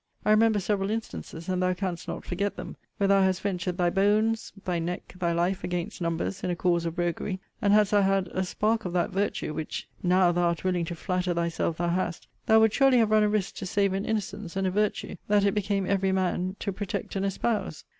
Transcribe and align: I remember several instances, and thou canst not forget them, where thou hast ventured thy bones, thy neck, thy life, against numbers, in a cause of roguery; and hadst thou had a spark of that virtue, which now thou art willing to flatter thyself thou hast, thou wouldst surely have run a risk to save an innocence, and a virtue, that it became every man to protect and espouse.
I 0.25 0.31
remember 0.31 0.59
several 0.59 0.89
instances, 0.89 1.47
and 1.47 1.61
thou 1.61 1.75
canst 1.75 2.07
not 2.07 2.25
forget 2.25 2.55
them, 2.55 2.75
where 2.97 3.07
thou 3.07 3.21
hast 3.21 3.39
ventured 3.43 3.77
thy 3.77 3.91
bones, 3.91 4.51
thy 4.65 4.79
neck, 4.79 5.13
thy 5.19 5.31
life, 5.31 5.63
against 5.63 6.01
numbers, 6.01 6.43
in 6.43 6.49
a 6.49 6.55
cause 6.55 6.87
of 6.87 6.97
roguery; 6.97 7.39
and 7.61 7.71
hadst 7.71 7.91
thou 7.91 8.01
had 8.01 8.27
a 8.29 8.43
spark 8.43 8.83
of 8.83 8.93
that 8.93 9.11
virtue, 9.11 9.53
which 9.53 9.87
now 10.01 10.31
thou 10.31 10.47
art 10.47 10.63
willing 10.63 10.85
to 10.85 10.95
flatter 10.95 11.35
thyself 11.35 11.77
thou 11.77 11.89
hast, 11.89 12.27
thou 12.47 12.59
wouldst 12.59 12.77
surely 12.79 12.97
have 12.97 13.11
run 13.11 13.21
a 13.21 13.29
risk 13.29 13.53
to 13.57 13.67
save 13.67 13.93
an 13.93 14.05
innocence, 14.05 14.55
and 14.55 14.65
a 14.65 14.71
virtue, 14.71 15.17
that 15.27 15.45
it 15.45 15.53
became 15.53 15.85
every 15.85 16.11
man 16.11 16.55
to 16.57 16.71
protect 16.73 17.15
and 17.15 17.23
espouse. 17.23 17.83